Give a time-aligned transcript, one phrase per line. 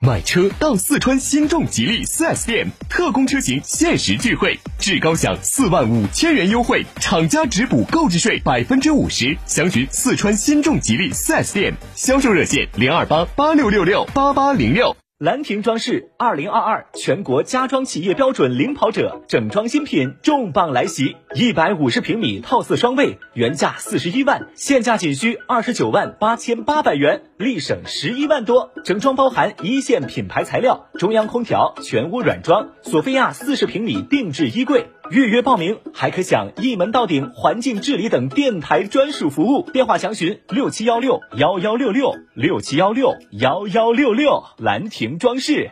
[0.00, 9.38] 买车到四川新众吉利 4S 店，特供车型限时钜惠，至高享四万五千元优惠，厂家直补购置税百分之五十。
[9.46, 14.94] 详询四川新众吉利 4S 店，销售热线零二八八六六六八八零六。
[15.18, 28.70] 兰亭装饰二零二二全国家装企业标准领跑者整装新品重磅来袭，一百五十平米套四双卫，原价四十一万，现价仅需二十九万八千八百元，立省十一万多。
[28.84, 34.88] 整装包含一线品牌材料、中央空调、全屋软装、索菲亚四十平米定制衣柜。
[35.10, 39.68] 预约报名还可享一门到顶环境治理等电台专属服务。
[39.72, 44.42] 电话详询六七幺六幺幺六六六七幺六幺幺六六。
[44.58, 45.70] 兰亭装饰。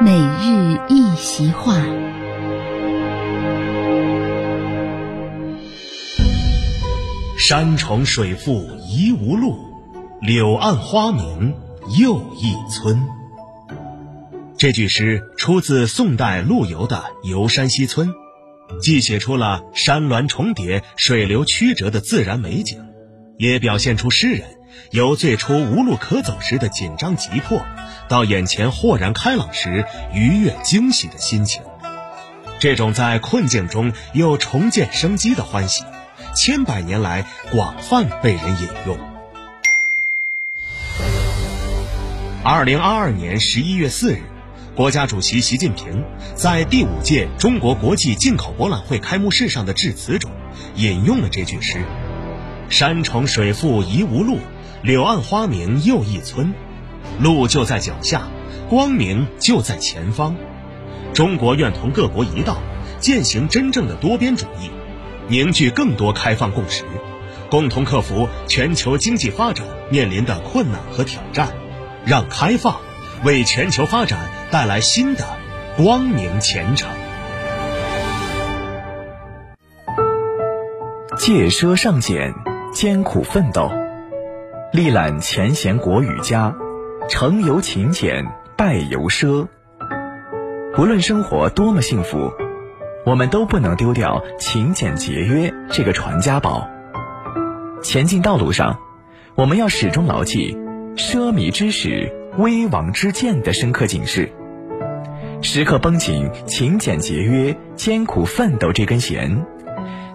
[0.00, 1.74] 每日一席话。
[7.48, 9.56] 山重水复疑无路，
[10.20, 11.54] 柳暗花明
[11.98, 13.08] 又一村。
[14.58, 18.10] 这句诗出自宋代陆游的《游山西村》，
[18.82, 22.84] 既写出了山峦重叠、水流曲折的自然美景，
[23.38, 24.46] 也表现出诗人
[24.90, 27.62] 由最初无路可走时的紧张急迫，
[28.10, 31.62] 到眼前豁然开朗时愉悦惊喜的心情。
[32.60, 35.82] 这种在困境中又重见生机的欢喜，
[36.38, 38.96] 千百年来广泛被人引用。
[42.44, 44.22] 二零二二年十一月四日。
[44.76, 46.04] 国家主席习近平
[46.36, 50.30] 在第五届中国国际进口博览会开幕式上的致辞中，
[50.76, 51.82] 引用了这句诗
[52.70, 54.38] ：“山重水复疑无路，
[54.82, 56.54] 柳暗花明又一村。
[57.18, 58.28] 路就在脚下，
[58.70, 60.36] 光明就在前方。
[61.12, 62.58] 中国愿同各国一道，
[63.00, 64.70] 践行真正的多边主义，
[65.28, 66.84] 凝聚更多开放共识，
[67.50, 71.48] 共同克服全球经济发展面临的困难和挑战，
[72.04, 72.80] 让开放
[73.24, 74.18] 为全球发展。”
[74.50, 75.26] 带来新的
[75.76, 76.88] 光明前程。
[81.18, 82.32] 借奢上俭，
[82.72, 83.70] 艰苦奋斗，
[84.72, 86.56] 历览前贤国与家，
[87.10, 88.24] 成由勤俭，
[88.56, 89.46] 败由奢。
[90.74, 92.32] 不论生活多么幸福，
[93.06, 96.68] 我们都不能丢掉勤俭节约这个传家宝。
[97.82, 98.78] 前进道路上，
[99.34, 100.56] 我们要始终牢记
[100.96, 104.30] “奢靡之始，危亡之见”的深刻警示。
[105.40, 109.46] 时刻绷紧勤俭节约、艰苦奋斗这根弦，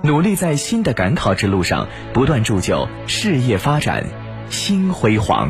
[0.03, 4.05] 努力在新的赶考之路上不断铸就事业发展
[4.49, 5.49] 新辉煌。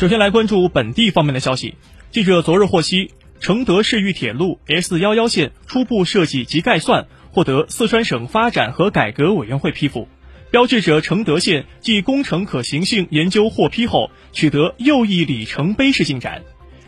[0.00, 1.74] 首先来关注本地方面的消息。
[2.10, 10.08] 记者昨日获悉，承德市域铁路 S 幺幺线初步设计及概算获得四川省发展和改革委员会批复。
[10.50, 16.44] 标志着承德县继工程可行性研究获批后，取得又一里程碑式进展。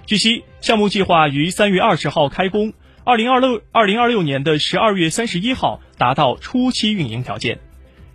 [0.06, 2.73] 据悉，项目计划于三月二十号开工，
[3.05, 7.58] 二零二六二零二六年的十二月三十一号达到初期运营条件。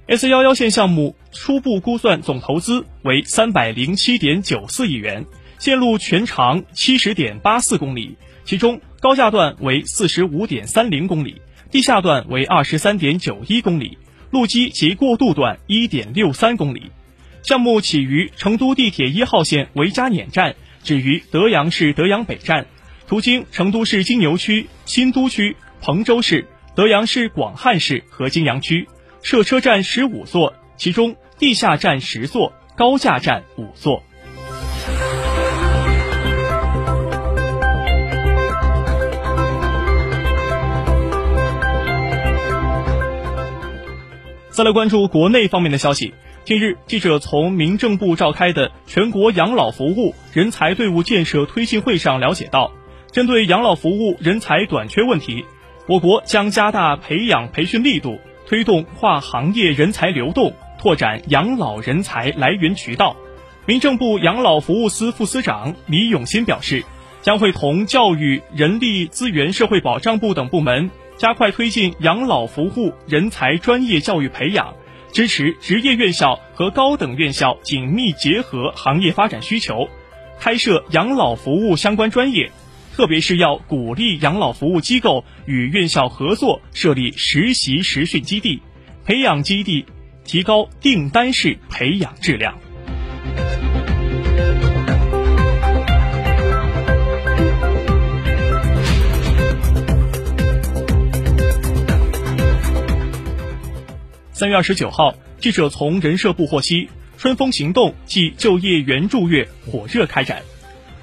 [0.09, 5.25] S 幺幺线项目初步估算总投资为三百零七点九四亿元，
[5.59, 13.97] 线路全长七十点八四公里，其中高架段为四十五点三零公里，地下段为二十三点九一公里。
[14.31, 16.83] 路基及过渡段一点六三公里，
[17.43, 22.67] 项目起于成都地铁一号线维加碾站，止于德阳市德阳北站，
[23.07, 26.45] 途经成都市金牛区、新都区、彭州市、
[26.75, 28.87] 德阳市广汉市和金阳区，
[29.29, 34.01] 设车站十五座，其中地下站十座，高架站五座。
[44.49, 46.13] 再来关注国内方面的消息。
[46.45, 52.71] 近日，记者从民政部召开的全国养老服务人才队伍建设推进会上了解到，
[53.11, 55.43] 针对养老服务人才短缺问题，
[55.85, 63.15] 我国将加大培养培训力度，推动跨行业人才流动，拓展养老人才来源渠道。
[63.65, 66.85] 民政部养老服务司副司长李永新表示，
[67.21, 70.89] 将会同教育、人力资源社会保障部等部门。
[71.17, 74.75] 加快推进养老服务人才专业教育培养，
[75.11, 79.89] 支持职业院校和高等院校紧密结合行业发展需求，
[80.39, 82.51] 开设养老服务相关专业，
[82.97, 88.59] 特别是要鼓励养老服务机构与院校合作设立实习实训基地，
[89.05, 89.85] 培养基地
[90.25, 92.57] 提高订单式培养质量。
[104.31, 106.89] 三月二十九号，记者从人社部获悉，
[107.19, 110.41] 春风行动暨就业援助月火热开展，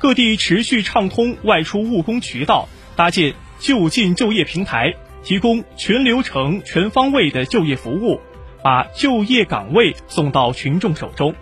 [0.04, 8.20] 各地持续畅通外出务工渠道，搭建就近就业平台，提供全流程、全方位的就业服务，
[8.62, 11.34] 把就业岗位送到群众手中。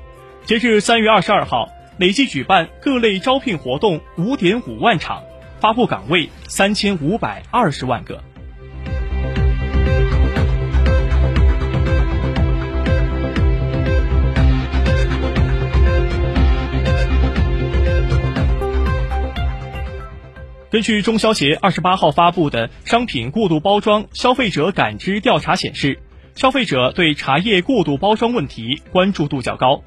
[0.44, 5.24] 截至三月二十二号，累计举办各类招聘活动五点五万场，
[5.58, 8.22] 发布岗位三千五百二十万个。
[20.72, 25.98] 根据中消协二十八号发布的商品过度包装消费者感知调查显示，
[26.34, 29.84] 消费者对茶叶过度包装问题关注度较高。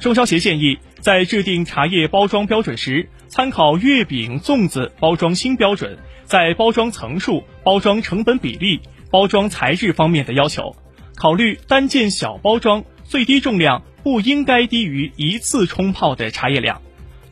[0.00, 8.80] 中消协建议，在制定茶叶包装标准时，参考月饼、粽子包装新标准，在包装层数、包装成本比例、
[9.12, 10.74] 包装材质方面的要求，
[11.14, 16.82] 考虑单件小包装，最低重量不应该低于一次冲泡的茶叶量。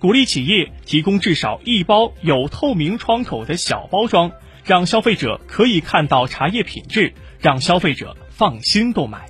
[0.02, 4.32] 鼓励企业提供至少一包有透明窗口的小包装，
[4.64, 9.28] 让消费者可以看到茶叶品质，让消费者放心购买。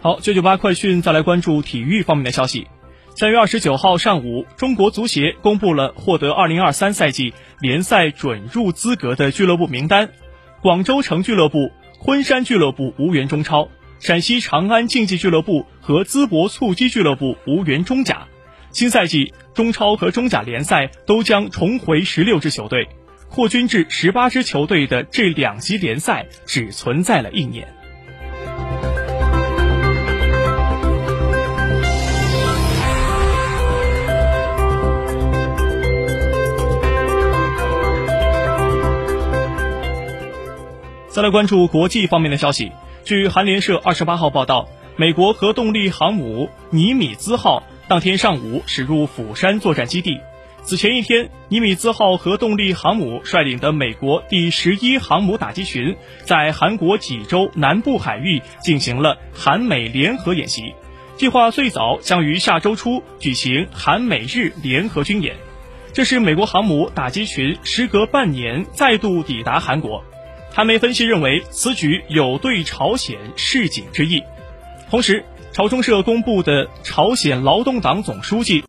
[0.00, 2.68] 好，九九八快讯，再来关注体育方面的消息。
[3.16, 10.10] 三月二十九号上午，中国足协公布了获得二零二三赛季联赛准入资格的俱乐部名单：
[10.60, 11.70] 广州城俱乐部、
[12.00, 13.68] 昆山俱乐部无缘中超，
[14.00, 18.26] 陕西长安竞技俱乐部和淄博蹴鞠俱乐部无缘中甲。
[18.72, 22.88] 新赛季中超和中甲联赛都将重回十六支球队，
[23.28, 27.72] 扩军至十八支球队的这两级联赛只存在了一年。
[41.14, 42.72] 再来关注国际方面的消息。
[43.04, 50.18] 据韩联社二十八号报道，美国核动力航母尼米兹号当天上午驶入釜山作战基地。
[50.64, 55.94] 此前一天，尼米兹号核动力航母率领的美国第十一航母打击群
[56.24, 60.74] 在韩国济州南部海域进行了韩美联合演习，
[61.16, 65.36] 计划最早将于下周初举行韩美日联合军演。
[65.92, 70.02] 这是美国航母打击群时隔半年再度抵达韩国。
[70.56, 74.22] 韩媒分析认为，此举有对朝鲜示警之意。
[74.88, 78.62] 同时，朝中社公布的朝鲜劳动党总书记。